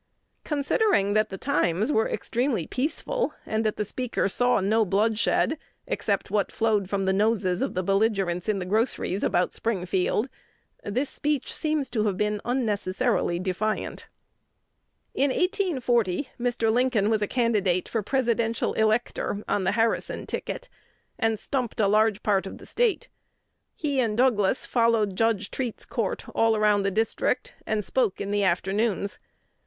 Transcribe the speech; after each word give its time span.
Considering 0.43 1.13
that 1.13 1.29
the 1.29 1.37
times 1.37 1.91
were 1.91 2.09
extremely 2.09 2.65
peaceful, 2.65 3.35
and 3.45 3.63
that 3.63 3.75
the 3.75 3.85
speaker 3.85 4.27
saw 4.27 4.59
no 4.59 4.83
bloodshed 4.83 5.59
except 5.85 6.31
what 6.31 6.51
flowed 6.51 6.89
from 6.89 7.05
the 7.05 7.13
noses 7.13 7.61
of 7.61 7.75
belligerents 7.75 8.49
in 8.49 8.57
the 8.57 8.65
groceries 8.65 9.21
about 9.21 9.53
Springfield, 9.53 10.27
the 10.83 11.05
speech 11.05 11.53
seems 11.53 11.87
to 11.87 12.05
have 12.07 12.17
been 12.17 12.41
unnecessarily 12.43 13.37
defiant. 13.37 14.07
In 15.13 15.29
1840 15.29 16.29
Mr. 16.39 16.73
Lincoln 16.73 17.11
was 17.11 17.21
a 17.21 17.27
candidate 17.27 17.87
for 17.87 18.01
presidential 18.01 18.73
elector 18.73 19.43
on 19.47 19.65
the 19.65 19.73
Harrison 19.73 20.25
ticket, 20.25 20.67
and 21.19 21.37
stumped 21.37 21.79
a 21.79 21.87
large 21.87 22.23
part 22.23 22.47
of 22.47 22.57
the 22.57 22.65
State. 22.65 23.07
He 23.75 23.99
and 23.99 24.17
Douglas 24.17 24.65
followed 24.65 25.15
Judge 25.15 25.51
Treat's 25.51 25.85
court 25.85 26.27
all 26.29 26.55
around 26.55 26.81
the 26.81 27.05
circuit, 27.05 27.53
"and 27.67 27.85
spoke 27.85 28.19
in 28.19 28.31
the 28.31 28.41
afternoons." 28.43 29.19